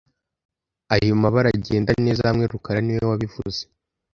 [0.95, 3.61] Ayo mabara agenda neza hamwe rukara niwe wabivuze